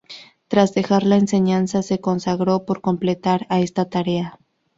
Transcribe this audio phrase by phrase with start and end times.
[0.47, 4.39] Tras dejar la enseñanza, se consagró por completo a esta tarea.